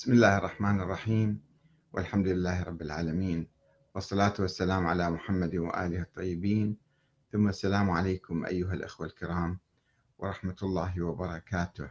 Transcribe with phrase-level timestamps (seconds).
[0.00, 1.40] بسم الله الرحمن الرحيم.
[1.92, 3.46] والحمد لله رب العالمين.
[3.94, 6.76] والصلاة والسلام على محمد وآله الطيبين.
[7.32, 9.58] ثم السلام عليكم أيها الأخوة الكرام
[10.18, 11.88] ورحمة الله وبركاته.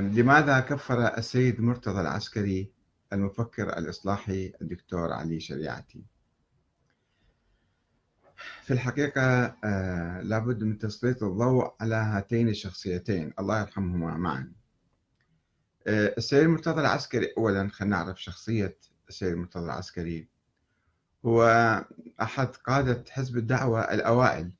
[0.00, 2.72] لماذا كفر السيد مرتضى العسكري
[3.12, 6.04] المفكر الإصلاحي الدكتور علي شريعتي؟
[8.62, 9.56] في الحقيقة
[10.22, 13.32] لابد من تسليط الضوء على هاتين الشخصيتين.
[13.38, 14.42] الله يرحمهما معا.
[14.42, 14.63] آه،
[15.86, 20.28] السيد المرتضى العسكري أولا خلينا نعرف شخصية السيد المرتضى العسكري.
[21.26, 21.44] هو
[22.22, 24.52] أحد قادة حزب الدعوة الأوائل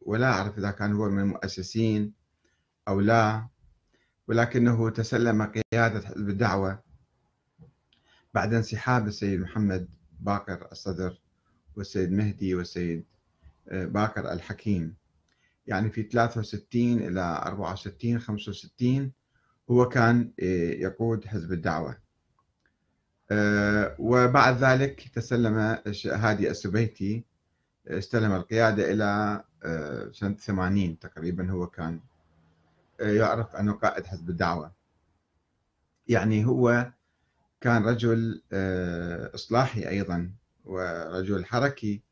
[0.00, 2.12] ولا أعرف إذا كان هو من المؤسسين
[2.88, 3.48] أو لا
[4.28, 6.82] ولكنه تسلم قيادة حزب الدعوة
[8.34, 9.88] بعد انسحاب السيد محمد
[10.20, 11.20] باقر الصدر
[11.76, 13.04] والسيد مهدي والسيد
[13.68, 14.94] آه، باقر الحكيم.
[15.66, 19.12] يعني في 63 إلى 64 65
[19.72, 21.96] هو كان آه، يقود حزب الدعوة.
[23.30, 25.54] آه، وبعد ذلك تسلم
[26.06, 27.24] هادي السبيتي
[27.86, 32.00] استلم القيادة إلى آه، سنة 80 تقريبا هو كان
[33.00, 34.72] يعرف أنه قائد حزب الدعوة.
[36.08, 36.92] يعني هو
[37.60, 38.42] كان رجل
[39.34, 40.32] إصلاحي أيضا
[40.64, 42.02] ورجل حركي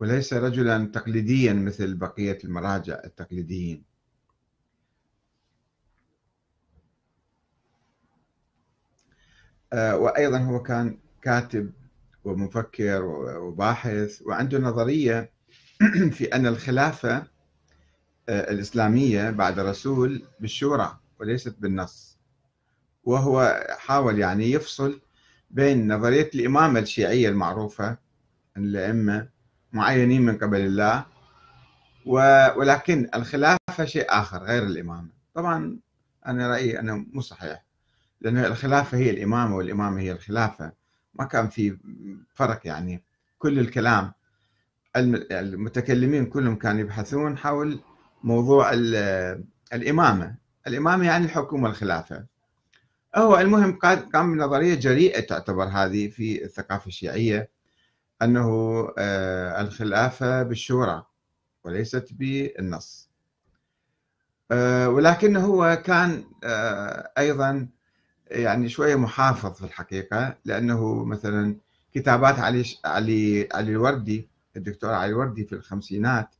[0.00, 3.93] وليس رجلا تقليديا مثل بقية المراجع التقليديين.
[9.74, 11.72] آه، وأيضا هو كان كاتب
[12.24, 13.04] ومفكر
[13.38, 15.30] وباحث وعنده نظرية
[16.16, 17.16] في أن الخلافة
[18.28, 22.18] آه، الإسلامية بعد الرسول بالشورى وليست بالنص.
[23.04, 25.00] وهو حاول يعني يفصل
[25.50, 27.98] بين نظرية الإمامة الشيعية المعروفة
[28.56, 29.28] أن الأئمة
[29.72, 31.06] معينين من قبل الله
[32.56, 35.08] ولكن الخلافة شيء آخر غير الإمامة.
[35.34, 35.78] طبعا
[36.26, 37.64] أنا رأيي أنه مو صحيح.
[38.24, 40.72] لأن الخلافة هي الإمامة والإمامة هي الخلافة.
[41.14, 41.78] ما كان في
[42.34, 43.02] فرق يعني.
[43.38, 44.12] كل الكلام
[44.96, 47.80] المتكلمين كلهم كانوا يبحثون حول
[48.22, 48.70] موضوع
[49.72, 50.36] الإمامة.
[50.66, 52.24] الإمامة يعني الحكومة والخلافة.
[53.16, 53.78] هو المهم
[54.14, 57.50] قام بنظرية جريئة تعتبر هذه في الثقافة الشيعية
[58.22, 58.48] أنه
[58.98, 61.04] آه، الخلافة بالشورى
[61.64, 63.10] وليست بالنص.
[64.50, 67.68] آه، ولكنه هو كان آه، أيضا
[68.34, 71.56] يعني شوية محافظ في الحقيقة لأنه مثلا
[71.92, 76.34] كتابات علي علي علي الوردي الدكتور علي الوردي في الخمسينات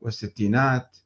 [0.00, 0.96] والستينات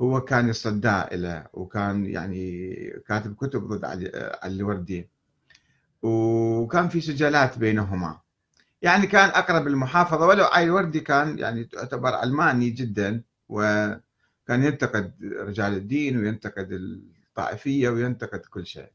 [0.00, 2.74] هو كان يصدى له وكان يعني
[3.08, 5.08] كاتب كتب ضد علي الوردي.
[6.02, 8.20] وكان في سجلات بينهما.
[8.82, 14.02] يعني كان أقرب المحافظه ولو علي الوردي كان يعني تعتبر علماني جدا وكان
[14.62, 18.90] ينتقد رجال الدين وينتقد الطائفية وينتقد كل شيء.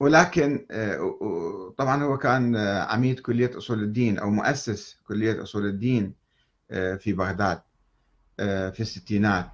[0.00, 6.14] ولكن آه، طبعا هو كان عميد كلية أصول الدين أو مؤسس كلية أصول الدين
[6.70, 7.60] آه، في بغداد
[8.40, 9.50] آه، في الستينات.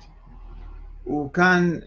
[1.07, 1.83] وكان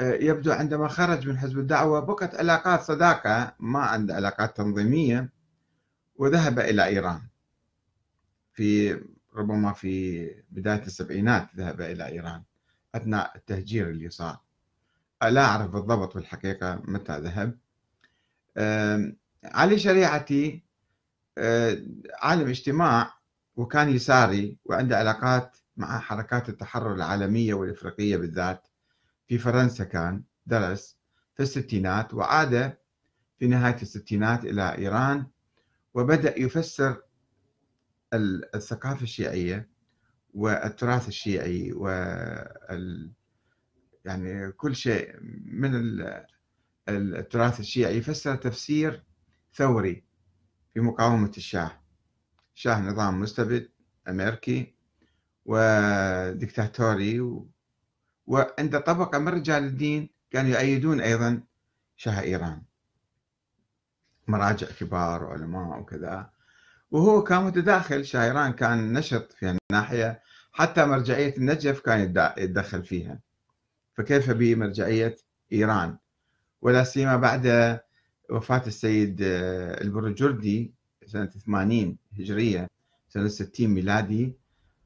[0.00, 5.28] يبدو عندما خرج من حزب الدعوة بقت علاقات صداقة ما عنده علاقات تنظيمية
[6.16, 7.20] وذهب إلى إيران.
[8.54, 9.00] في
[9.34, 12.42] ربما في بداية السبعينات ذهب إلى إيران
[12.94, 14.41] أثناء التهجير اللي صار
[15.30, 17.58] لا أعرف بالضبط بالحقيقة متى ذهب.
[19.44, 20.62] علي شريعتي
[22.22, 23.14] عالم اجتماع
[23.56, 28.68] وكان يساري وعنده علاقات مع حركات التحرر العالمية والإفريقية بالذات.
[29.28, 30.96] في فرنسا كان درس
[31.34, 32.76] في الستينات وعاد
[33.38, 35.26] في نهاية الستينات إلى إيران.
[35.94, 37.02] وبدأ يفسر
[38.14, 39.68] الثقافة الشيعية
[40.34, 43.12] والتراث الشيعي وال
[44.04, 46.02] يعني كل شيء من
[46.88, 49.02] التراث الشيعي يفسر تفسير
[49.54, 50.04] ثوري
[50.74, 51.80] في مقاومة الشاه.
[52.54, 53.68] شاه نظام مستبد
[54.08, 54.74] أمريكي
[55.44, 57.48] وديكتاتوري و...
[58.26, 61.42] وعند طبقة من رجال الدين كانوا يؤيدون أيضا
[61.96, 62.62] شاه إيران.
[64.28, 66.30] مراجع كبار وعلماء وكذا.
[66.90, 70.22] وهو كان متداخل شاه إيران كان نشط في الناحية
[70.52, 72.00] حتى مرجعية النجف كان
[72.38, 73.20] يتدخل فيها.
[73.94, 75.16] فكيف بمرجعية
[75.52, 75.98] إيران؟
[76.62, 77.80] ولا سيما بعد
[78.30, 80.74] وفاة السيد آه، البرجردي
[81.06, 82.68] سنة 80 هجرية
[83.08, 84.36] سنة 60 ميلادي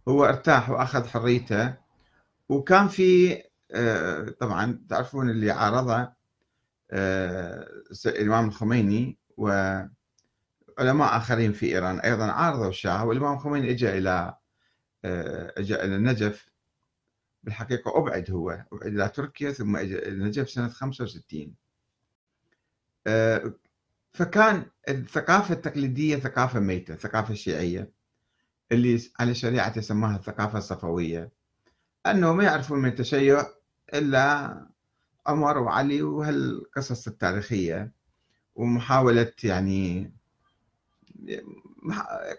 [0.09, 1.75] هو ارتاح وأخذ حريته.
[2.49, 3.43] وكان في
[3.73, 6.13] آه، طبعا تعرفون اللي عارضه
[6.91, 7.69] آه،
[8.07, 9.89] الإمام الخميني وعلماء
[11.17, 12.01] آخرين في إيران.
[12.01, 14.35] أيضا عارضوا الشاه والإمام الخميني إجا إلى
[15.59, 16.51] إجا إلى النجف.
[17.47, 19.77] بالحقيقة أبعد هو أبعد إلى تركيا ثم
[20.07, 21.55] نجف سنة 65
[24.13, 27.91] فكان الثقافة التقليدية ثقافة ميتة ثقافة شيعية
[28.73, 31.31] اللي على الشريعة تسماها الثقافة الصفوية.
[32.07, 33.47] أنه ما يعرفون من التشيع
[33.95, 34.67] إلا
[35.27, 37.93] عمر وعلي وهالقصص التاريخية
[38.55, 40.13] ومحاولة يعني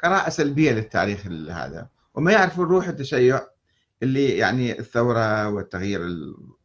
[0.04, 1.89] قراءة سلبية للتاريخ هذا.
[2.13, 3.48] وما يعرفون روح التشيع
[4.04, 6.02] اللي يعني الثورة والتغيير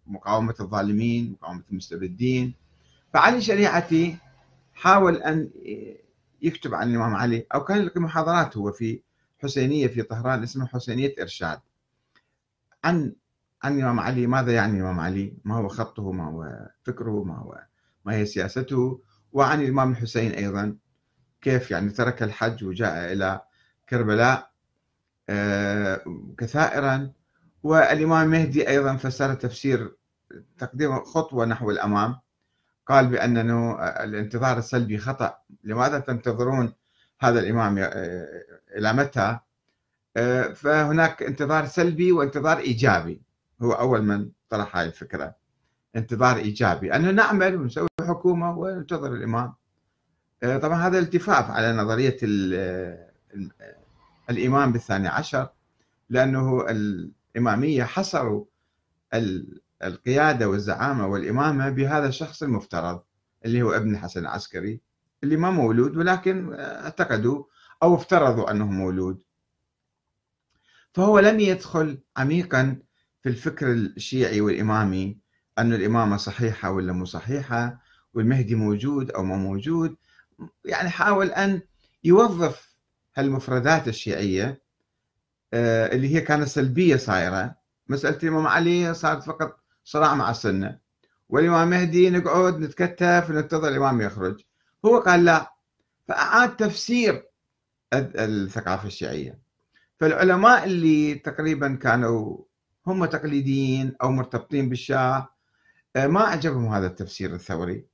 [0.07, 2.55] مقاومة الظالمين مقاومة المستبدين.
[3.15, 4.17] فعلي شريعتي
[4.75, 5.51] حاول أن
[6.43, 9.01] يكتب عن الإمام علي أو كان يلقي محاضرات هو في
[9.43, 11.61] حسينية في طهران اسمها حسينية إرشاد
[12.85, 13.13] عن
[13.63, 14.27] عن الإمام علي.
[14.27, 17.63] ماذا يعني الإمام علي؟ ما هو خطه؟ ما هو فكره؟ ما هو
[18.05, 19.03] ما هي سياسته؟
[19.33, 20.77] وعن الإمام الحسين أيضا
[21.41, 23.41] كيف يعني ترك الحج وجاء إلى
[23.89, 24.51] كربلاء
[25.29, 26.05] آه،
[26.39, 27.13] كثائرا.
[27.63, 29.97] والإمام المهدي أيضا فسر تفسير
[30.59, 32.17] تقديم خطوة نحو الأمام.
[32.87, 35.39] قال بأنه الانتظار السلبي خطأ.
[35.65, 36.73] لماذا تنتظرون
[37.21, 37.89] هذا الإمام؟ آه،
[38.77, 39.39] إلى متى؟
[40.17, 43.23] آه، فهناك انتظار سلبي وانتظار إيجابي.
[43.63, 45.35] هو أول من طرح هذه الفكرة.
[45.97, 46.97] انتظار إيجابي.
[46.97, 49.55] أنه نعمل ونسوي حكومة وننتظر الإمام.
[50.43, 52.17] آه، طبعا هذا التفاف على نظرية
[54.31, 55.49] الإمام بالثاني عشر
[56.11, 56.67] لأنه
[57.37, 58.45] الإمامية حصروا
[59.85, 63.03] القيادة والزعامة والإمامة بهذا الشخص المفترض
[63.45, 64.81] اللي هو ابن الحسن العسكري
[65.23, 67.45] اللي ما مولود ولكن اعتقدوا
[67.83, 69.23] أو افترضوا أنه مولود.
[70.95, 72.83] فهو لم يدخل عميقا
[73.23, 75.19] في الفكر الشيعي والإمامي
[75.59, 77.81] أن الإمامة صحيحة ولا مو صحيحة
[78.15, 79.97] والمهدي موجود أو ما موجود.
[80.65, 81.63] يعني حاول أن
[82.05, 82.77] يوظف
[83.17, 84.62] هالمفردات الشيعية آه،
[85.55, 87.55] اللي هي كانت سلبية صايرة.
[87.89, 90.79] مسألة الإمام علي صارت فقط صراع مع السنة.
[91.29, 94.41] والإمام مهدي نقعد نتكتف وننتظر الإمام يخرج.
[94.85, 95.55] هو قال لا
[96.09, 97.29] فأعاد تفسير
[97.95, 99.39] الثقافة الشيعية.
[100.01, 102.39] فالعلماء اللي تقريبا كانوا
[102.87, 105.29] هم تقليديين أو مرتبطين بالشاه
[105.97, 107.87] آه، ما عجبهم هذا التفسير الثوري.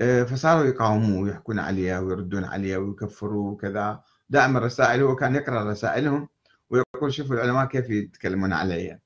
[0.00, 4.02] آه، فصاروا يقاوموه ويحكون عليه ويردون عليه ويكفروه وكذا.
[4.30, 6.28] دائما الرسائل هو كان يقرأ رسائلهم.
[6.72, 8.98] ويقول شوفوا العلماء كيف يتكلمون علي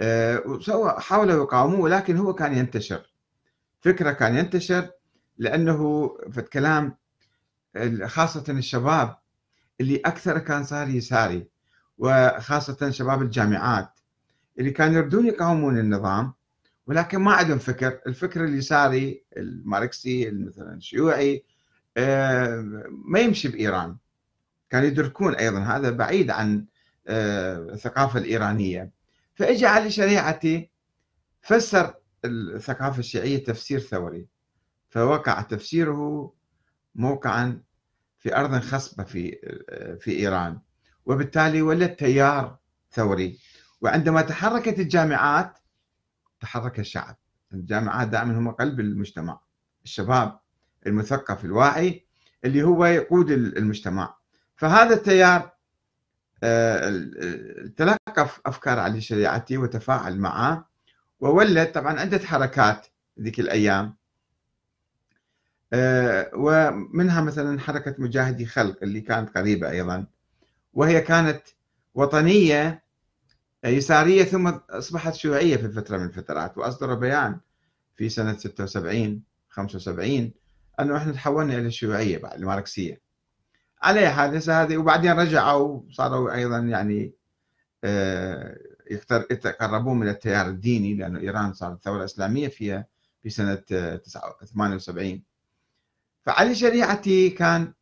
[0.00, 0.58] آه،
[0.98, 3.12] حاولوا يقاوموه ولكن هو كان ينتشر.
[3.80, 4.90] فكرة كان ينتشر
[5.38, 6.96] لأنه في الكلام
[8.04, 9.16] خاصة الشباب
[9.80, 11.48] اللي أكثر كان صار يساري
[11.98, 14.00] وخاصة شباب الجامعات
[14.58, 16.32] اللي كانوا يردون يقاومون النظام
[16.86, 18.00] ولكن ما عندهم فكر.
[18.06, 21.44] الفكر اليساري الماركسي مثلا الشيوعي
[21.96, 23.96] آه، ما يمشي بإيران.
[24.70, 26.64] كانوا يدركون أيضا هذا بعيد عن
[27.06, 28.90] آه، الثقافة الإيرانية.
[29.34, 30.70] فإجى على شريعتي
[31.40, 31.94] فسر
[32.24, 34.26] الثقافة الشيعية تفسير ثوري.
[34.90, 36.32] فوقع تفسيره
[36.94, 37.62] موقعا
[38.18, 39.38] في أرض خصبة في
[40.00, 40.58] في إيران.
[41.06, 42.58] وبالتالي ولد تيار
[42.92, 43.38] ثوري.
[43.80, 45.58] وعندما تحركت الجامعات
[46.40, 47.16] تحرك الشعب.
[47.52, 49.40] الجامعات دائما هم قلب المجتمع.
[49.84, 50.38] الشباب
[50.86, 52.06] المثقف الواعي
[52.44, 54.17] اللي هو يقود المجتمع.
[54.58, 55.50] فهذا التيار
[56.42, 56.90] آه،
[57.76, 60.68] تلقف أفكار علي شريعتي وتفاعل معه
[61.20, 62.86] وولد طبعا عدة حركات
[63.20, 63.96] ذيك الأيام.
[65.72, 70.06] آه، ومنها مثلا حركة مجاهدي خلق اللي كانت قريبة أيضا.
[70.72, 71.42] وهي كانت
[71.94, 72.82] وطنية
[73.64, 76.58] يسارية ثم أصبحت شيوعية في فترة من الفترات.
[76.58, 77.40] وأصدر بيان
[77.96, 80.32] في سنة 76 75
[80.80, 83.07] أنه إحنا تحولنا إلى الشيوعية بعد الماركسية.
[83.82, 87.12] على حادثة هذه وبعدين رجعوا صاروا أيضا يعني
[87.84, 88.58] آه،
[89.30, 92.86] يتقربون من التيار الديني لأنه إيران صارت ثورة إسلامية فيها
[93.22, 93.62] في سنة
[94.44, 95.22] 78
[96.26, 97.72] فعلي شريعتي كان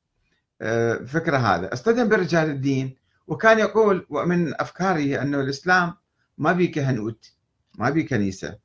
[0.61, 1.73] آه، فكرة هذا.
[1.73, 5.95] اصطدم برجال الدين وكان يقول ومن أفكاره أنه الإسلام
[6.39, 7.33] ما بي كهنوت
[7.79, 8.59] ما بي كنيسة.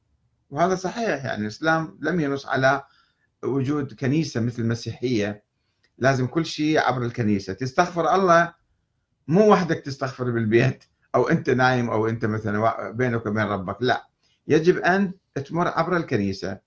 [0.49, 2.83] وهذا صحيح يعني الإسلام لم ينص على
[3.43, 5.43] وجود كنيسة مثل المسيحية.
[6.01, 7.53] لازم كل شيء عبر الكنيسة.
[7.53, 8.53] تستغفر الله
[9.27, 10.83] مو وحدك تستغفر بالبيت
[11.15, 14.07] أو أنت نايم أو أنت مثلا بينك وبين ربك لا.
[14.47, 15.13] يجب أن
[15.45, 16.59] تمر عبر الكنيسة.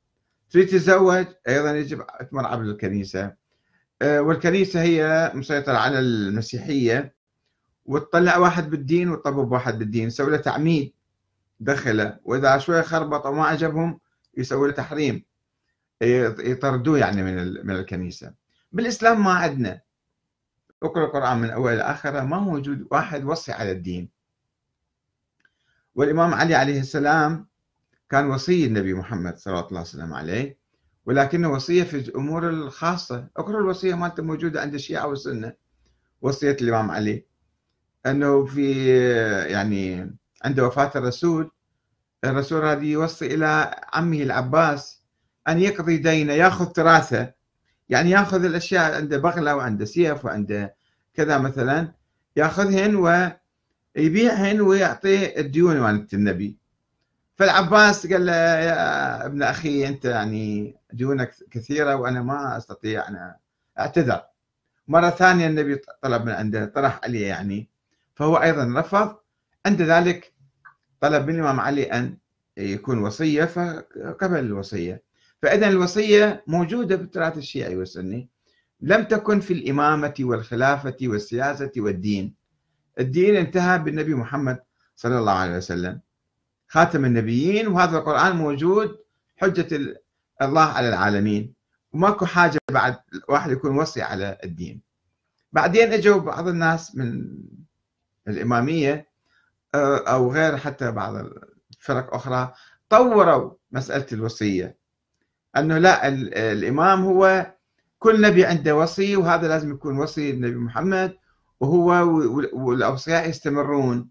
[0.50, 3.32] تريد تتزوج أيضا يجب تمر عبر الكنيسة.
[4.02, 7.14] آه، والكنيسة هي مسيطرة على المسيحية.
[7.86, 10.92] وتطلع واحد بالدين وتطبب واحد بالدين يسوي له تعميد
[11.60, 12.18] دخله.
[12.24, 14.00] وإذا شوية خربط وما عجبهم
[14.36, 15.24] يسوي له تحريم.
[16.00, 18.43] يطردوه يعني من من الكنيسة.
[18.74, 19.80] بالإسلام ما عندنا.
[20.82, 24.10] أقرأ القرآن من أول لآخره ما موجود واحد وصي على الدين.
[25.94, 27.48] والإمام علي عليه السلام
[28.10, 30.58] كان وصي النبي محمد صلى الله عليه وسلم عليه
[31.06, 33.28] ولكنه وصية في الأمور الخاصة.
[33.36, 35.52] أقرأ الوصية مالته موجودة عند الشيعة والسنة
[36.22, 37.24] وصية الإمام علي.
[38.06, 38.88] أنه في
[39.52, 41.50] يعني عند وفاة الرسول
[42.24, 45.02] الرسول هذه يوصي إلى عمه العباس
[45.48, 47.33] أن يقضي دينه يأخذ تراثه.
[47.88, 50.76] يعني يأخذ الأشياء عنده بغلة وعنده سيف وعنده
[51.14, 51.92] كذا مثلا
[52.36, 52.96] يأخذهن
[53.96, 56.58] ويبيعهن ويعطي الديون مالت النبي.
[57.36, 63.34] فالعباس قال له يا ابن أخي أنت يعني ديونك كثيرة وأنا ما أستطيع أن
[63.78, 64.22] أعتذر.
[64.88, 67.68] مرة ثانية النبي طلب من عنده طرح عليه يعني
[68.14, 69.16] فهو أيضا رفض.
[69.66, 70.32] عند ذلك
[71.00, 72.16] طلب من الإمام علي أن
[72.56, 75.02] يكون وصية فقبل الوصية.
[75.42, 78.28] فإذا الوصية موجودة في التراث الشيعي والسني.
[78.80, 82.34] لم تكن في الإمامة والخلافة والسياسة والدين.
[83.00, 84.58] الدين انتهى بالنبي محمد
[84.96, 86.00] صلى الله عليه وسلم.
[86.68, 88.98] خاتم النبيين وهذا القرآن موجود
[89.36, 89.98] حجة
[90.42, 91.54] الله على العالمين.
[91.92, 92.96] وماكو حاجة بعد
[93.28, 94.80] واحد يكون وصي على الدين.
[95.52, 97.26] بعدين إجوا بعض الناس من
[98.28, 99.08] الإمامية
[99.74, 101.14] أو غير حتى بعض
[101.70, 102.54] الفرق أخرى
[102.88, 104.83] طوروا مسألة الوصية.
[105.56, 106.08] أنه لا
[106.52, 107.52] الإمام هو
[107.98, 111.16] كل نبي عنده وصي وهذا لازم يكون وصي النبي محمد
[111.60, 111.88] وهو
[112.52, 114.10] والأوصياء يستمرون.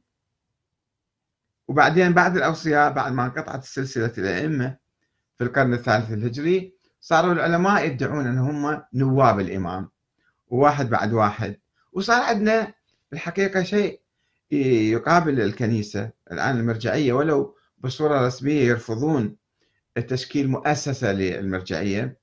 [1.67, 4.77] وبعدين بعد الأوصياء بعد ما انقطعت السلسلة الأئمة
[5.37, 9.89] في القرن الثالث الهجري صاروا العلماء يدعون أنهم نواب الإمام
[10.47, 11.59] وواحد بعد واحد.
[11.93, 12.73] وصار عندنا
[13.13, 14.01] الحقيقة شيء
[14.51, 16.11] يقابل الكنيسة.
[16.31, 19.35] الآن المرجعية ولو بصورة رسمية يرفضون
[20.01, 22.17] تشكيل مؤسسة للمرجعية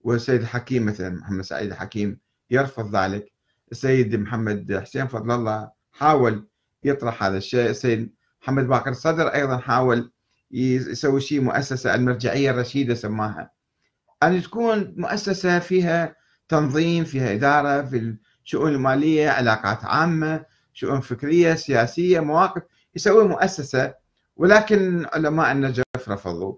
[0.00, 2.18] والسيد الحكيم مثلا محمد سعيد الحكيم
[2.50, 3.32] يرفض ذلك.
[3.72, 6.48] السيد محمد حسين فضل الله حاول
[6.84, 7.70] يطرح هذا الشيء.
[7.70, 10.12] السيد محمد باقر الصدر أيضا حاول
[10.50, 13.50] يسوي شيء مؤسسة المرجعية الرشيدة سماها.
[14.22, 16.16] أن تكون مؤسسة فيها
[16.48, 22.62] تنظيم فيها إدارة في الشؤون المالية علاقات عامة شؤون فكرية سياسية مواقف
[22.96, 23.94] يسوي مؤسسة.
[24.36, 26.56] ولكن علماء النجف رفضوا.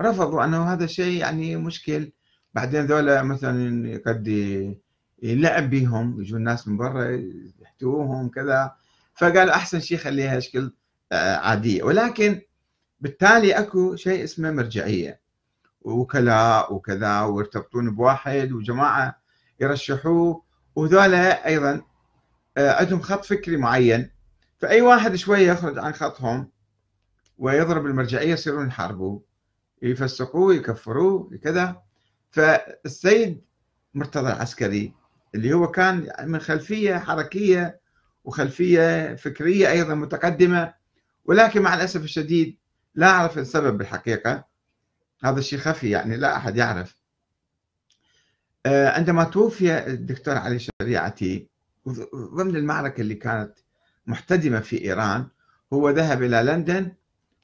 [0.00, 2.12] رفضوا أنه هذا الشيء يعني مشكل.
[2.54, 4.28] بعدين ذولا مثلا قد
[5.22, 7.22] يلعب بهم يجون الناس من برا
[7.60, 8.74] يحتووهم كذا.
[9.14, 10.72] فقال أحسن شيء خليها شكل
[11.12, 11.82] آه، عادية.
[11.82, 12.40] ولكن
[13.00, 15.20] بالتالي أكو شيء اسمه مرجعية.
[15.80, 19.22] وكلاء وكذا ويرتبطون بواحد وجماعة
[19.60, 20.42] يرشحوه.
[20.76, 21.82] وذولا أيضا
[22.56, 24.10] آه، عندهم خط فكري معين.
[24.58, 26.48] فأي واحد شوية يخرج عن خطهم
[27.38, 29.31] ويضرب المرجعية يصيرون يحاربوه.
[29.82, 31.82] يفسقوه يكفروه كذا.
[32.30, 33.44] فالسيد
[33.94, 34.94] مرتضى العسكري
[35.34, 37.80] اللي هو كان من خلفية حركية
[38.24, 40.74] وخلفية فكرية أيضا متقدمة
[41.24, 42.58] ولكن مع الأسف الشديد
[42.94, 44.44] لا أعرف السبب بالحقيقة.
[45.24, 46.96] هذا الشيء خفي يعني لا أحد يعرف.
[48.66, 51.48] آه، عندما توفي الدكتور علي شريعتي
[52.14, 53.58] ضمن المعركة اللي كانت
[54.06, 55.28] محتدمة في إيران
[55.72, 56.92] هو ذهب إلى لندن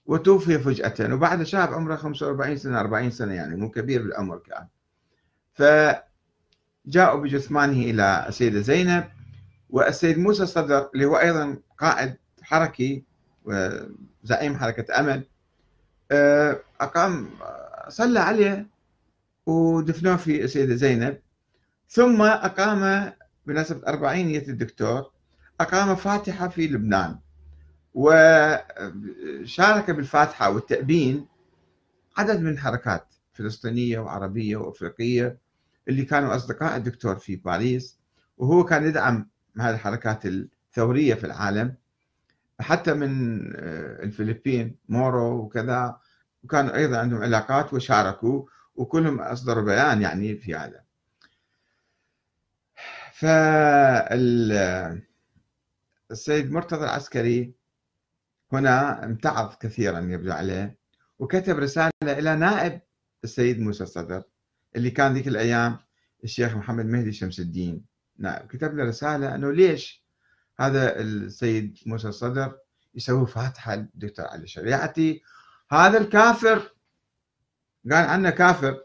[0.08, 4.66] وتوفي فجأة وبعد شاب عمره 45 سنة 40 سنة يعني مو كبير بالعمر كان.
[5.54, 9.04] فجاءوا بجثمانه إلى السيدة زينب
[9.70, 13.04] والسيد موسى الصدر اللي هو أيضا قائد حركي
[13.44, 15.24] وزعيم حركة أمل
[16.10, 17.30] آه، أقام
[17.88, 18.66] صلى عليه
[19.46, 21.18] ودفنوه في السيدة زينب.
[21.88, 23.12] ثم أقام
[23.46, 25.10] بمناسبة أربعينية الدكتور
[25.60, 27.18] أقام فاتحة في لبنان.
[27.98, 31.26] وشارك بالفاتحة والتأبين
[32.16, 35.38] عدد من حركات فلسطينية وعربية وأفريقية
[35.88, 37.98] اللي كانوا أصدقاء الدكتور في باريس
[38.36, 39.28] وهو كان يدعم
[39.60, 41.74] هذه الحركات الثورية في العالم
[42.60, 43.40] حتى من
[44.02, 46.00] الفلبين مورو وكذا
[46.44, 50.80] وكانوا أيضا عندهم علاقات وشاركوا وكلهم أصدروا بيان يعني في هذا.
[56.10, 57.57] فالسيد مرتضى العسكري
[58.52, 60.78] هنا امتعض كثيرا يبدو عليه
[61.18, 62.80] وكتب رسالة إلى نائب
[63.24, 64.22] السيد موسى الصدر
[64.76, 65.78] اللي كان ذيك الأيام
[66.24, 67.84] الشيخ محمد مهدي شمس الدين.
[68.18, 70.04] نائب كتب له رسالة أنه ليش
[70.60, 72.58] هذا السيد موسى الصدر
[72.94, 75.22] يسوي فاتحة الدكتور علي شريعتي
[75.70, 76.74] هذا الكافر
[77.90, 78.82] قال عنه كافر.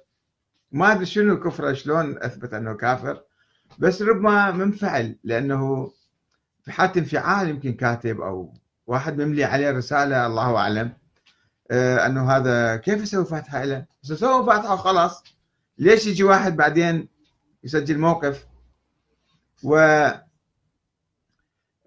[0.71, 3.23] ما أدري شنو كفره شلون أثبت إنه كافر؟
[3.79, 5.91] بس ربما منفعل لأنه
[6.63, 8.53] في حالة انفعال يمكن كاتب أو
[8.87, 10.93] واحد مملي عليه رسالة الله أعلم.
[11.71, 15.23] آه أنه هذا كيف يسوي فاتحة له؟ بس سوى فاتحة وخلاص.
[15.77, 17.09] ليش يجي واحد بعدين
[17.63, 18.47] يسجل موقف؟
[19.63, 19.77] و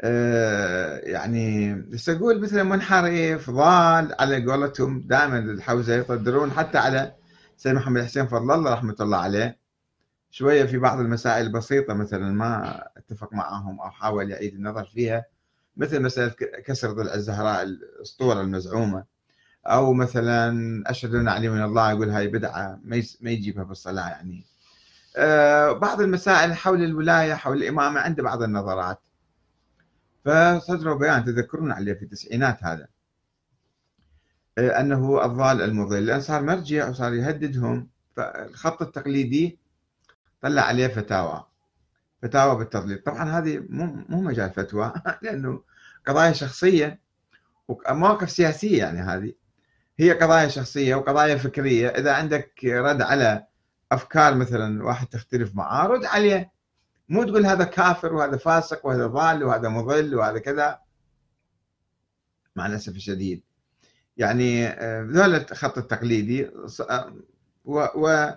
[0.01, 7.15] آه، يعني بس أقول مثلا منحرف ضال على قولتهم دائما الحوزة يصدرون حتى على
[7.57, 9.59] سيد محمد حسين فضل الله رحمة الله عليه.
[10.31, 15.25] شوية في بعض المسائل البسيطه مثلا ما أتفق معهم أو حاول يعيد النظر فيها.
[15.77, 19.05] مثل مساله كسر ضلع الزهراء الأسطورة المزعومة.
[19.67, 22.81] أو مثلا أشهد أن علي من الله يقول هاي بدعة
[23.21, 24.45] ما يجيبها بالصلاه يعني.
[25.17, 29.01] آه، بعض المسائل حول الولاية حول الإمامة عنده بعض النظرات.
[30.25, 32.87] فصدروا بيان تذكرون عليه في التسعينات هذا.
[34.59, 36.07] آه، أنه الضال المضل.
[36.07, 39.59] لأن صار مرجع وصار يهددهم فالخط التقليدي
[40.43, 41.45] طلع عليه فتاوى.
[42.27, 42.99] فتاوى بالتضليل.
[42.99, 44.93] طبعا هذه مو مجال فتوى
[45.23, 45.63] لأنه
[46.07, 47.01] قضايا شخصية
[47.69, 49.33] ومواقف سياسية يعني هذه.
[49.99, 51.89] هي قضايا شخصية وقضايا فكرية.
[51.89, 53.47] إذا عندك رد على
[53.93, 56.53] أفكار مثلا واحد تختلف معاه رد عليه.
[57.09, 60.79] مو تقول هذا كافر وهذا فاسق وهذا ضال وهذا مضل وهذا كذا.
[62.57, 63.43] مع الأسف الشديد.
[64.17, 66.51] يعني آه، ذول الخط التقليدي
[66.91, 67.13] آه،
[67.67, 68.31] و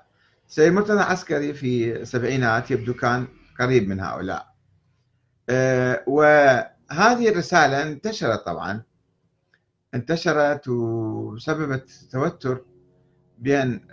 [0.48, 3.28] سيد مرتضى عسكري في السبعينات يبدو كان
[3.60, 4.54] قريب من هؤلاء.
[5.50, 8.84] آه، وهذه الرسالة انتشرت طبعا.
[9.94, 12.66] انتشرت وسببت توتر
[13.38, 13.88] بين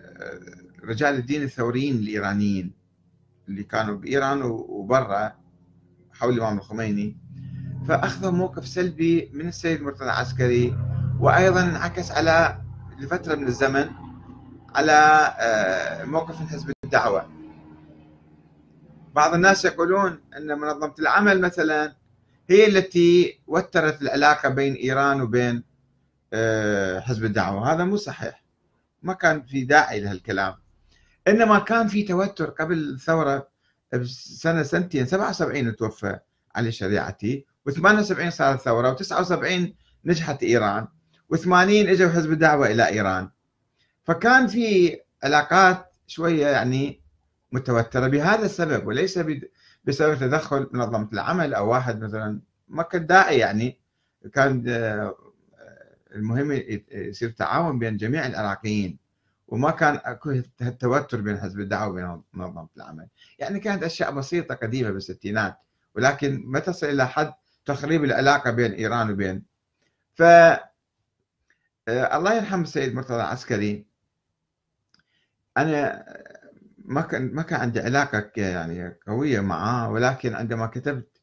[0.85, 2.73] رجال الدين الثوريين الإيرانيين
[3.49, 5.33] اللي كانوا بإيران وبرا
[6.13, 7.17] حول الإمام الخميني.
[7.89, 10.79] فأخذوا موقف سلبي من السيد مرتضى العسكري
[11.21, 12.61] وأيضا انعكس على
[12.99, 13.91] لفترة من الزمن
[14.75, 14.93] على
[15.39, 17.36] آه، موقف حزب الدعوة.
[19.17, 21.97] بعض الناس يقولون أن منظمة العمل مثلا
[22.51, 25.63] هي التي وترت العلاقة بين إيران وبين
[26.33, 27.73] آه، حزب الدعوة.
[27.73, 28.45] هذا مو صحيح.
[29.03, 30.55] ما كان في داعي لهالكلام.
[31.29, 33.49] إنما كان في توتر قبل الثوره
[33.93, 36.19] بسنة سنتين 77 توفى
[36.55, 39.69] علي الشريعتي و78 صارت ثورة و79
[40.05, 40.87] نجحت إيران
[41.35, 43.31] و80 إجوا حزب الدعوة إلى إيران.
[44.05, 47.06] فكان في علاقات شوية يعني
[47.53, 49.19] متوترة بهذا السبب وليس
[49.85, 53.79] بسبب تدخل منظمة العمل أو واحد مثلا ما كان داعي يعني.
[54.35, 55.17] كان آه،
[56.15, 56.53] المهم
[56.91, 58.99] يصير تعاون بين جميع العراقيين
[59.49, 60.31] وما كان أكو
[60.63, 65.59] التوتر بين حزب الدعوة وبين منظمة العمل، يعني كانت أشياء بسيطة قديمة بالستينات
[65.95, 67.33] ولكن ما تصل إلى حد
[67.67, 69.43] تخريب العلاقة بين إيران وبين.
[70.15, 70.69] ف آه،
[71.89, 73.87] الله يرحم السيد مرتضى العسكري
[75.57, 76.05] أنا
[76.87, 81.21] ما كان ما كان عندي علاقة يعني قوية معاه ولكن عندما كتبت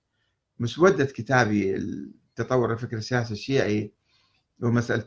[0.60, 3.93] مسودة كتابي التطور الفكر السياسي الشيعي
[4.62, 5.06] ومسألة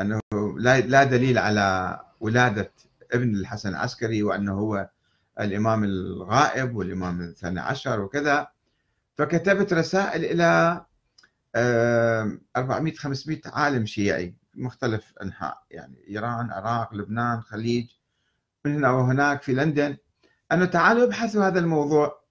[0.00, 0.20] أنه
[0.58, 2.72] لا دليل على ولادة
[3.12, 4.90] ابن الحسن العسكري وأنه هو
[5.40, 8.48] الإمام الغائب والإمام الثاني عشر وكذا
[9.14, 10.84] فكتبت رسائل إلى
[11.56, 17.95] 400 500 عالم شيعي مختلف أنحاء يعني إيران، العراق، لبنان، خليج.
[18.66, 19.96] من هنا وهناك في لندن
[20.52, 22.26] أنه تعالوا ابحثوا هذا الموضوع.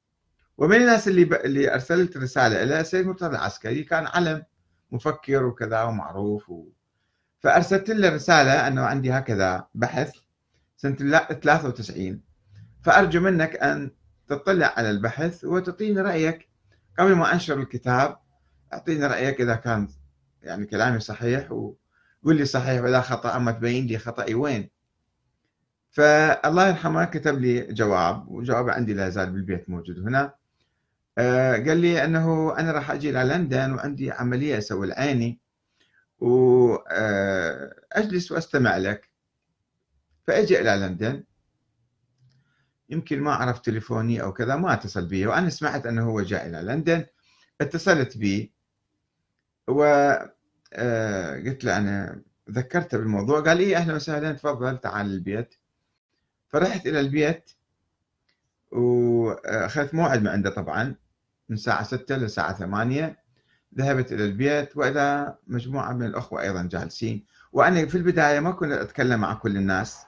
[0.58, 1.34] ومن الناس اللي ب...
[1.34, 4.44] اللي أرسلت رسالة إلى سيد مرتضى العسكري كان علم
[4.92, 6.68] مفكر وكذا ومعروف و...
[7.40, 10.12] فأرسلت له رسالة أنه عندي هكذا بحث
[10.78, 12.22] سنة 93
[12.84, 13.92] فأرجو منك أن
[14.28, 16.50] تطلع على البحث وتعطيني رأيك
[17.00, 18.18] قبل ما أنشر الكتاب.
[18.74, 19.88] أعطيني رأيك إذا كان
[20.42, 21.78] يعني كلامي صحيح وقول
[22.36, 24.70] لي صحيح ولا خطأ أما تبين لي خطأي وين.
[25.96, 30.34] فالله يرحمه كتب لي جواب وجواب عندي لا يزال بالبيت موجود هنا.
[31.18, 35.40] آه، قال لي أنه أنا راح أجي إلى لندن وعندي عملية أسوي العيني
[36.20, 37.52] وأجلس
[38.32, 39.10] وأستمع لك.
[40.28, 41.24] فأجي إلى لندن.
[42.90, 45.28] يمكن ما عرف تليفوني أو كذا ما اتصل بي.
[45.28, 47.06] وأنا سمعت أنه هو جاء إلى لندن.
[47.62, 48.54] اتصلت بي.
[49.68, 50.34] وقلت
[51.64, 53.42] له أنا ذكرته بالموضوع.
[53.42, 55.56] قال لي أهلا وسهلا تفضل تعال البيت.
[56.48, 57.52] فرحت إلى البيت
[58.72, 60.96] وأخذت موعد من عنده طبعا
[61.50, 63.18] من الساعة 6 للساعة 8
[63.78, 67.26] ذهبت إلى البيت وإذا مجموعة من الأخوة أيضا جالسين.
[67.52, 70.06] وأنا في البداية ما كنت أتكلم مع كل الناس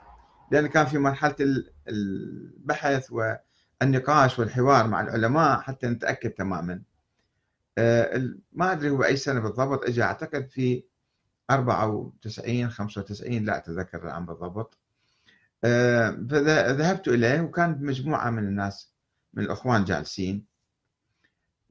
[0.52, 1.36] لأن كان في مرحلة
[1.88, 6.82] البحث والنقاش والحوار مع العلماء حتى نتأكد تماما.
[7.78, 10.84] آه، ما أدري هو أي سنة بالضبط إجا أعتقد في
[11.50, 14.78] 94 95 لا أتذكر الآن بالضبط.
[15.62, 18.94] فذهبت إليه وكان مجموعة من الناس
[19.34, 20.46] من الأخوان جالسين.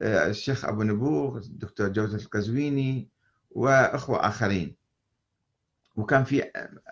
[0.01, 3.09] الشيخ أبو نبوغ الدكتور جوزف القزويني
[3.51, 4.75] وأخوة آخرين.
[5.95, 6.51] وكان في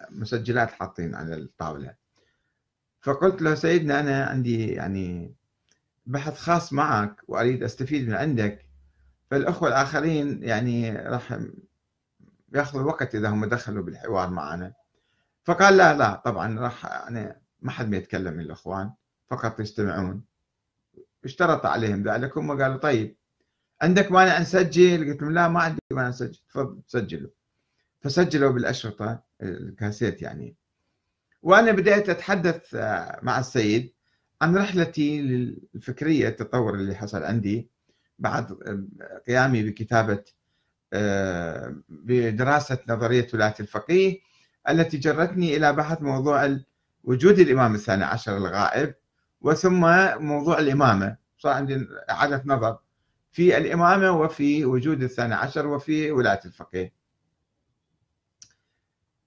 [0.09, 1.93] مسجلات حاطين على الطاولة.
[3.01, 5.35] فقلت له سيدنا أنا عندي يعني
[6.05, 8.65] بحث خاص معك وأريد أستفيد من عندك.
[9.31, 11.39] فالأخوة الآخرين يعني راح
[12.53, 14.73] ياخذوا وقت إذا هم دخلوا بالحوار معنا.
[15.45, 18.91] فقال لا لا طبعا راح يعني ما حد ما يتكلم من الإخوان
[19.27, 20.23] فقط يستمعون.
[21.25, 23.15] اشترط عليهم ذلك هم قالوا طيب
[23.81, 27.29] عندك مانع نسجل قلت لهم لا ما عندي مانع نسجل تفضل سجلوا
[28.01, 30.55] فسجلوا بالأشرطة الكاسيت يعني.
[31.41, 32.75] وأنا بدأت أتحدث
[33.23, 33.93] مع السيد
[34.41, 35.19] عن رحلتي
[35.75, 37.69] الفكرية التطور اللي حصل عندي
[38.19, 38.53] بعد
[39.27, 40.23] قيامي بكتابة
[41.89, 44.19] بدراسة نظرية ولاية الفقيه.
[44.69, 46.57] التي جرتني إلى بحث موضوع
[47.03, 48.95] وجود الإمام الثاني عشر الغائب
[49.41, 49.81] وثم
[50.23, 51.17] موضوع الإمامة.
[51.37, 52.77] صار عندي إعادة نظر.
[53.31, 56.93] في الإمامة وفي وجود الثاني عشر وفي ولاية الفقيه.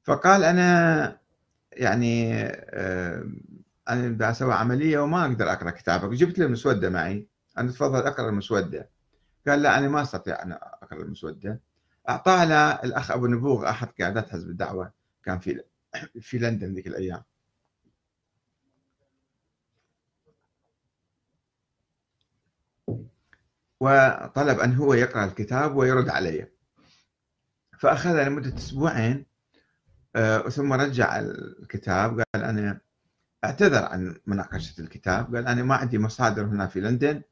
[0.02, 1.18] فقال أنا
[1.72, 2.44] يعني
[3.88, 6.10] أنا بدي أسوي عملية وما أقدر أقرأ كتابك.
[6.10, 7.26] جبت له المسودة معي.
[7.58, 8.88] أنا تفضل أقرأ المسودة.
[9.48, 11.60] قال لا أنا ما أستطيع أن أقرأ المسودة.
[12.08, 14.92] أعطاها الأخ أبو نبوغ أحد قيادات حزب الدعوة.
[15.24, 15.62] كان في
[16.20, 17.22] في لندن ذيك الأيام.
[23.80, 26.48] وطلب أن هو يقرأ الكتاب ويرد علي.
[27.78, 29.26] فأخذ لمدة أسبوعين
[30.16, 32.80] آه، ثم رجع الكتاب قال أنا
[33.44, 37.22] أعتذر عن مناقشة الكتاب قال أنا ما عندي مصادر هنا في لندن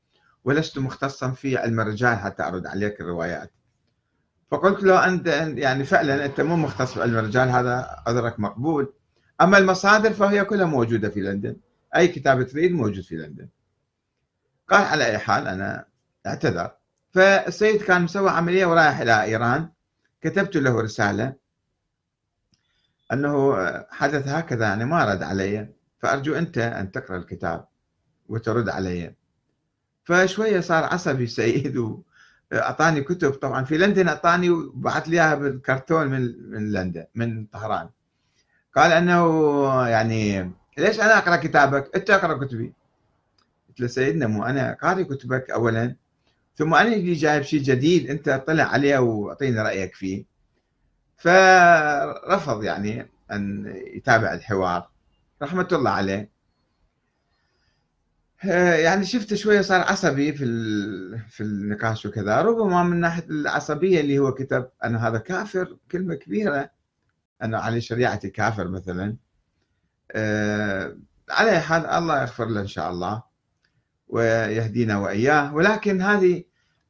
[0.44, 3.52] ولست مختصا في علم الرجال حتى أرد عليك الروايات.
[4.50, 5.26] فقلت له أنت
[5.58, 8.92] يعني فعلا أنت مو مختص في علم الرجال هذا عذرك مقبول.
[9.40, 11.56] أما المصادر فهي كلها موجودة في لندن.
[11.96, 13.48] أي كتاب تريد موجود في لندن.
[14.68, 15.86] قال على أي حال أنا
[16.26, 16.70] أعتذر.
[17.10, 19.68] فالسيد كان مسوي عملية ورايح إلى إيران.
[20.20, 21.34] كتبت له رسالة
[23.12, 23.56] أنه
[23.90, 25.68] حدث هكذا يعني ما رد علي.
[25.98, 27.68] فأرجو أنت أن تقرأ الكتاب
[28.28, 29.14] وترد علي.
[30.04, 32.02] فشوية صار عصبي السيد
[32.52, 37.88] وأعطاني كتب طبعا في لندن أعطاني وبعث لي إياها بالكرتون من من لندن من طهران.
[38.74, 42.72] قال أنه يعني ليش أنا أقرأ كتابك؟ أنت أقرأ كتبي.
[43.68, 45.96] قلت له سيدنا مو أنا قاري كتبك أولا
[46.56, 50.24] ثم أنا اللي جايب شيء جديد أنت اطلع عليه وأعطيني رأيك فيه.
[51.16, 54.88] فرفض يعني أن يتابع الحوار.
[55.42, 56.35] رحمة الله عليه.
[58.44, 60.44] يعني شفت شوية صار عصبي في
[61.28, 62.42] في النقاش وكذا.
[62.42, 66.70] ربما من ناحية العصبية اللي هو كتب أن هذا كافر كلمة كبيرة.
[67.42, 69.16] أنه على شريعتي كافر مثلا.
[70.12, 70.96] آه،
[71.30, 73.22] على حال الله يغفر له إن شاء الله
[74.08, 75.54] ويهدينا وإياه.
[75.54, 76.44] ولكن هذه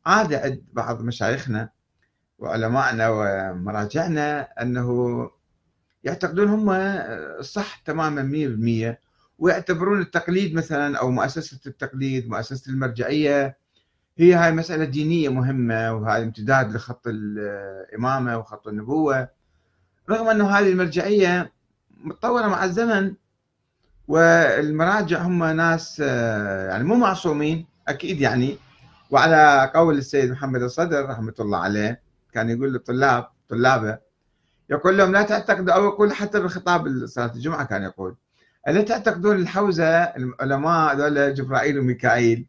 [0.07, 1.71] عادة عند بعض مشايخنا
[2.39, 5.31] وعلمائنا ومراجعنا أنه
[6.05, 6.93] يعتقدون هم
[7.43, 9.06] صح تماما 100%
[9.39, 13.57] ويعتبرون التقليد مثلا أو مؤسسة التقليد مؤسسة المرجعية
[14.19, 19.29] هي هاي مسألة دينية مهمة وهذا امتداد لخط الإمامة وخط النبوة.
[20.11, 21.53] رغم أنه هذه المرجعية
[22.05, 23.15] متطورة مع الزمن
[24.09, 28.59] والمراجع هم ناس يعني مو معصومين أكيد يعني.
[29.11, 32.01] وعلى قول السيد محمد الصدر رحمة الله عليه
[32.33, 33.99] كان يقول للطلاب طلابة
[34.71, 38.17] يقول لهم لا تعتقدوا أو يقول حتى بالخطاب صلاة الجمعة كان يقول.
[38.69, 42.47] ألا تعتقدون الحوزة العلماء ذولا جبرائيل وميكائيل؟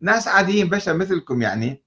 [0.00, 1.82] ناس عاديين بشر مثلكم يعني.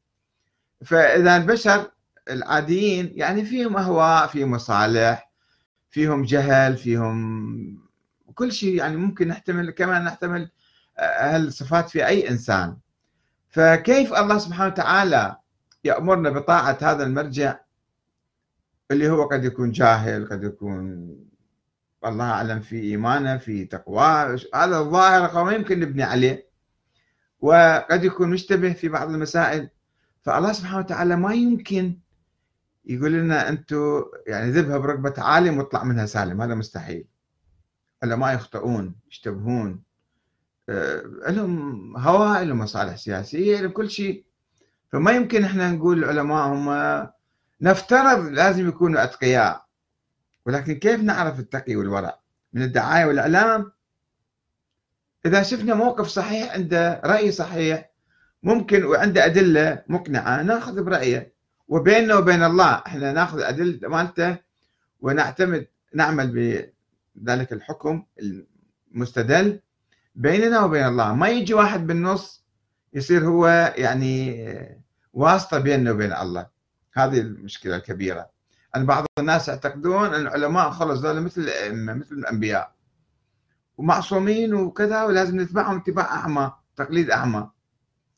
[0.85, 1.91] فإذا البشر
[2.29, 5.31] العاديين يعني فيهم أهواء فيهم مصالح
[5.89, 7.87] فيهم جهل فيهم
[8.35, 10.49] كل شيء يعني ممكن نحتمل كما نحتمل
[10.99, 12.77] هالصفات في أي إنسان.
[13.49, 15.35] فكيف الله سبحانه وتعالى
[15.83, 17.59] يأمرنا بطاعة هذا المرجع؟
[18.91, 21.15] اللي هو قد يكون جاهل قد يكون
[22.05, 24.39] الله أعلم في إيمانه في تقواه.
[24.55, 26.47] هذا الظاهر ما يمكن نبني عليه.
[27.39, 29.69] وقد يكون مشتبه في بعض المسائل.
[30.21, 31.99] فالله سبحانه وتعالى ما يمكن
[32.85, 36.41] يقول لنا أنتم يعني ذبها بركبة عالم واطلع منها سالم.
[36.41, 37.07] هذا مستحيل.
[38.03, 39.83] ما يخطئون يشتبهون.
[40.69, 44.25] آه، لهم هوى لهم مصالح سياسية لهم كل شيء.
[44.91, 46.69] فما يمكن إحنا نقول العلماء هم
[47.61, 49.66] نفترض لازم يكونوا أتقياء.
[50.47, 52.19] ولكن كيف نعرف التقي والورع
[52.53, 53.71] من الدعاية والإعلام؟
[55.25, 57.91] إذا شفنا موقف صحيح عنده رأي صحيح
[58.43, 61.33] ممكن وعنده أدلة مقنعة ناخذ برأيه.
[61.67, 64.37] وبيننا وبين الله إحنا ناخذ أدلة مالته
[64.99, 66.27] ونعتمد نعمل
[67.15, 68.05] بذلك الحكم
[68.95, 69.59] المستدل
[70.15, 71.13] بيننا وبين الله.
[71.13, 72.45] ما يجي واحد بالنص
[72.93, 74.47] يصير هو يعني
[75.13, 76.47] واسطة بيننا وبين الله.
[76.93, 78.36] هذه المشكلة الكبيرة.
[78.77, 82.75] أن بعض الناس يعتقدون أن العلماء خلص ذول مثل الأئمة مثل الأنبياء.
[83.77, 87.49] ومعصومين وكذا ولازم نتبعهم اتباع أعمى تقليد أعمى.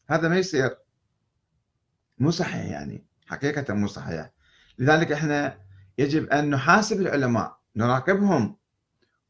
[0.09, 0.77] هذا ما يصير.
[2.17, 3.05] مو صحيح يعني.
[3.27, 4.31] حقيقة مو صحيح.
[4.77, 5.57] لذلك إحنا
[5.97, 8.57] يجب أن نحاسب العلماء نراقبهم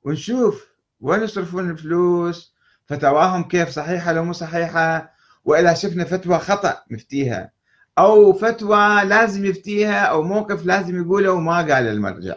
[0.04, 0.68] ونشوف
[1.00, 5.14] وين يصرفون الفلوس فتواهم كيف صحيحة لو مو صحيحة
[5.46, 7.52] وإذا شفنا فتوى خطأ نفتيها.
[8.00, 12.36] أو فتوى لازم يفتيها أو موقف لازم يقوله وما قال المرجع.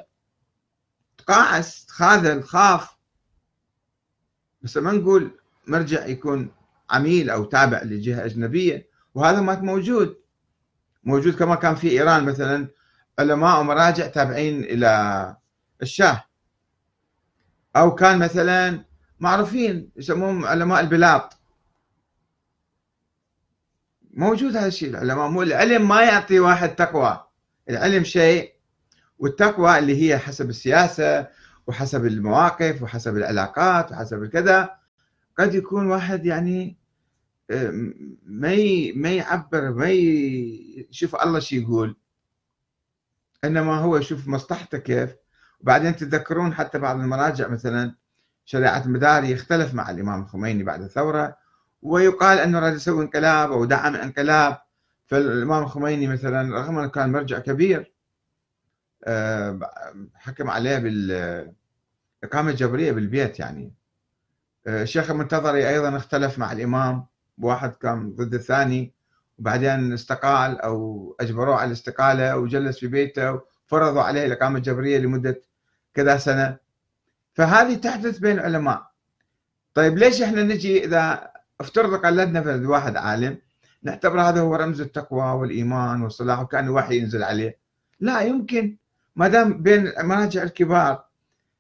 [1.19, 2.97] تقاعس تخاذل خاف
[4.63, 5.31] بس ما نقول
[5.67, 6.53] مرجع يكون
[6.91, 10.17] عميل أو تابع لجهة أجنبية وهذا ما موجود.
[11.05, 12.69] موجود كما كان في إيران مثلا
[13.19, 15.37] علماء ومراجع تابعين إلى
[15.83, 16.25] الشاه.
[17.77, 18.85] أو كان مثلا
[19.21, 21.42] معروفين يسموهم علماء البلاط.
[24.13, 24.89] موجود هذا الشيء.
[24.89, 27.25] العلماء مو العلم ما يعطي واحد تقوى.
[27.71, 28.53] العلم شيء
[29.19, 31.29] والتقوى اللي هي حسب السياسة
[31.67, 34.71] وحسب المواقف وحسب العلاقات وحسب الكذا
[35.39, 36.77] قد يكون واحد يعني
[38.23, 38.57] ما
[38.95, 41.97] ما يعبر ما يشوف الله شو يقول.
[43.45, 45.17] إنما هو يشوف مصلحته كيف.
[45.61, 47.95] وبعدين تتذكرون حتى بعض المراجع مثلا
[48.45, 51.37] شريعة المداري اختلف مع الإمام الخميني بعد الثورة.
[51.83, 54.59] ويقال أنه راد يسوي انقلاب أو دعم انقلاب.
[55.07, 57.93] فالإمام الخميني مثلا رغم أنه كان مرجع كبير
[59.05, 59.59] آه،
[60.15, 63.73] حكم عليه بالإقامة الجبرية بالبيت يعني.
[64.67, 67.07] آه، الشيخ المنتظري أيضا اختلف مع الإمام
[67.39, 68.93] واحد كان ضد الثاني
[69.39, 75.43] وبعدين استقال أو أجبروه على الاستقالة وجلس في بيته وفرضوا عليه الإقامة الجبرية لمدة
[75.95, 76.57] كذا سنة.
[77.35, 78.93] فهذه تحدث بين العلماء.
[79.75, 81.32] طيب ليش إحنا نجي إذا
[81.63, 83.39] افترض قلدنا في واحد عالم
[83.83, 87.59] نعتبر هذا هو رمز التقوى والإيمان والصلاح وكأن الوحي ينزل عليه.
[88.01, 88.77] لا يمكن.
[89.17, 91.05] ما دام بين المراجع الكبار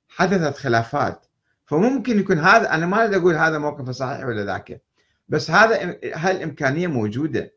[0.08, 1.26] حدثت خلافات
[1.66, 4.82] فممكن يكون هذا أنا ما أريد أقول هذا موقف صحيح ولا ذاك
[5.28, 7.54] بس هذا هالامكانيه موجودة.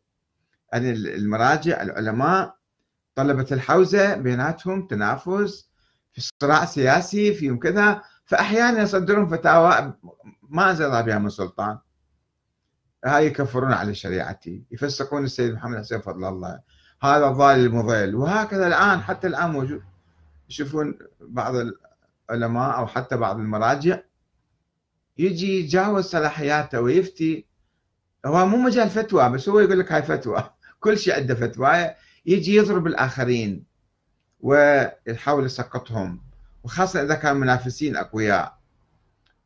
[0.73, 2.55] ان المراجع العلماء
[3.15, 5.69] طلبة الحوزة بيناتهم تنافس
[6.13, 9.93] في صراع سياسي فيهم كذا فأحيانا يصدرون فتاوى
[10.41, 11.77] ما أنزل بها من سلطان.
[13.05, 16.59] هاي يكفرون على شريعتي يفسقون السيد محمد حسين فضل الله.
[17.01, 18.15] هذا الضال المضل.
[18.15, 19.81] وهكذا الآن حتى الآن موجود.
[20.49, 21.53] يشوفون بعض
[22.29, 23.99] العلماء أو حتى بعض المراجع
[25.17, 27.45] يجي يتجاوز صلاحياته ويفتي.
[28.25, 30.49] هو مو مجال فتوى بس هو يقول لك هاي فتوى.
[30.79, 31.91] كل شيء عنده فتوى.
[32.25, 33.65] يجي يضرب الآخرين
[34.39, 36.21] ويحاول يسقطهم.
[36.63, 38.57] وخاصة إذا كان منافسين أقوياء.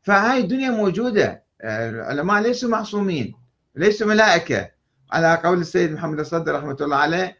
[0.02, 1.44] فهاي الدنيا موجودة.
[1.64, 3.39] العلماء ليسوا معصومين.
[3.76, 4.72] ليسوا ملائكة؟
[5.12, 7.38] على قول السيد محمد الصدر رحمة الله عليه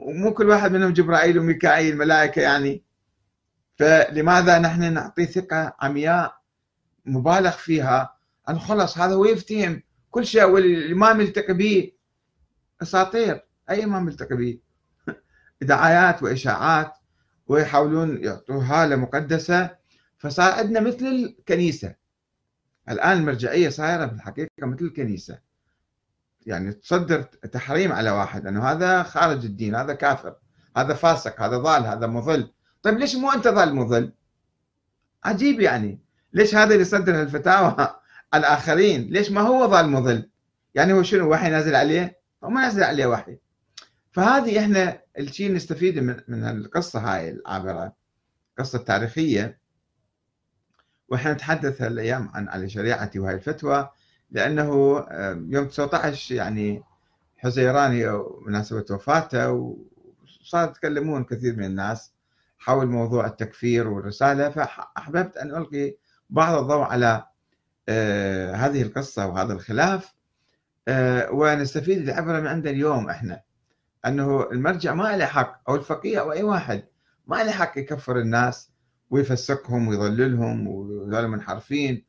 [0.00, 2.84] مو كل واحد منهم جبرائيل وميكائيل ملائكة يعني.
[3.76, 6.36] فلماذا نحن نعطي ثقة عمياء
[7.04, 8.16] مبالغ فيها؟
[8.48, 9.82] أن خلص هذا هو يفتهم.
[10.10, 11.92] كل شيء والإمام يلتقي به
[12.82, 13.46] أساطير.
[13.70, 14.58] أي إمام يلتقي به؟
[15.62, 16.92] دعايات وإشاعات
[17.46, 19.70] ويحاولون يعطوا هالة مقدسة
[20.18, 21.94] فصار عندنا مثل الكنيسة.
[22.88, 25.38] الآن المرجعية صايرة في الحقيقة مثل الكنيسة.
[26.46, 30.36] يعني تصدر تحريم على واحد أنه هذا خارج الدين هذا كافر
[30.76, 32.52] هذا فاسق هذا ضال هذا مضل.
[32.82, 34.12] طيب ليش مو أنت ضال مضل؟
[35.24, 36.00] عجيب يعني.
[36.32, 37.96] ليش هذا اللي يصدر الفتاوى
[38.34, 40.30] الآخرين؟ ليش ما هو ظل مضل؟
[40.74, 43.38] يعني هو شنو وحي نازل عليه؟ هو ما نازل عليه وحي.
[44.12, 47.96] فهذه إحنا الشيء نستفيد من من القصة هاي العابرة
[48.58, 49.58] قصة تاريخية.
[51.08, 53.88] وإحنا نتحدث هالايام عن على شريعتي وهي الفتوى
[54.30, 54.70] لأنه
[55.48, 56.82] يوم 19 يعني
[57.36, 59.50] حزيراني مناسبة وفاته
[60.42, 62.12] وصار يتكلمون كثير من الناس
[62.58, 65.96] حول موضوع التكفير والرسالة فأحببت أن ألقي
[66.30, 67.26] بعض الضوء على
[67.88, 70.14] آه، هذه القصة وهذا الخلاف
[70.88, 73.42] آه، ونستفيد العبرة من عند اليوم إحنا
[74.06, 76.84] أنه المرجع ما له حق أو الفقيه أو أي واحد
[77.26, 78.70] ما له حق يكفر الناس
[79.10, 82.04] ويفسقهم ويضللهم وذول منحرفين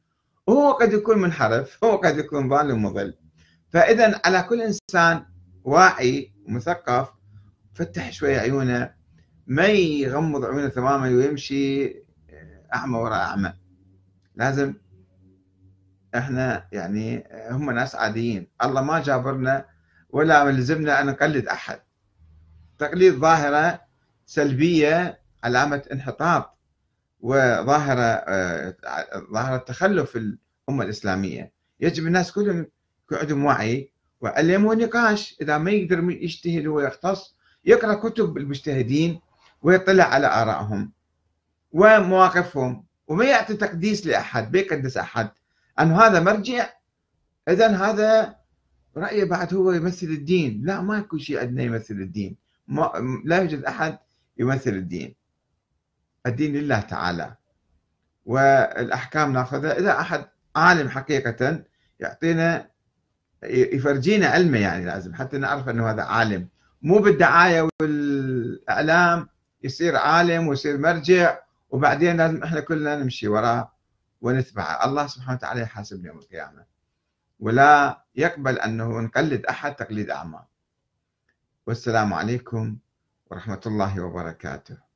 [0.47, 3.13] وهو قد يكون منحرف هو قد يكون ضال ومضل.
[3.69, 5.25] فإذا على كل إنسان
[5.63, 7.09] واعي ومثقف
[7.73, 8.93] فتح شوية عيونه
[9.47, 13.53] ما يغمض عيونه تماما ويمشي آه، أعمى وراء أعمى.
[14.35, 14.73] لازم
[16.15, 18.47] إحنا يعني هم ناس عاديين.
[18.63, 19.65] الله ما جابرنا
[20.09, 21.79] ولا ملزمنا أن نقلد أحد.
[22.79, 23.81] تقليد ظاهرة
[24.25, 26.56] سلبية علامة انحطاط.
[27.27, 28.75] وظاهره آه،
[29.33, 31.51] ظاهره تخلف الأمة الإسلامية.
[31.79, 32.67] يجب الناس كلهم
[33.05, 37.35] يكون عندهم وعي وعلم ونقاش إذا ما يقدر يجتهد ويختص
[37.65, 39.19] يقرأ كتب المجتهدين
[39.61, 40.91] ويطلع على آرائهم
[41.71, 45.29] ومواقفهم وما يعطي تقديس لأحد ما يقدس أحد.
[45.79, 46.69] انه هذا مرجع؟
[47.49, 48.35] اذا هذا
[48.97, 50.61] رأيه بعد هو يمثل الدين.
[50.65, 52.35] لا ما يكون شيء عندنا يمثل الدين.
[52.67, 52.91] ما
[53.25, 53.97] لا يوجد أحد
[54.37, 55.15] يمثل الدين.
[56.27, 57.35] الدين لله تعالى.
[58.25, 59.79] والأحكام ناخذها.
[59.79, 61.63] إذا أحد عالم حقيقة
[61.99, 62.69] يعطينا
[63.43, 66.47] يفرجينا علمه يعني لازم حتى نعرف أنه هذا عالم.
[66.81, 69.29] مو بالدعاية والإعلام
[69.63, 73.71] يصير عالم ويصير مرجع وبعدين لازم إحنا كلنا نمشي وراه
[74.21, 74.85] ونتبعه.
[74.85, 76.65] الله سبحانه وتعالى يحاسبنا يوم القيامة.
[77.39, 80.39] ولا يقبل أنه نقلد أحد تقليد أعمى.
[81.67, 82.77] والسلام عليكم
[83.31, 84.86] ورحمة الله وبركاته.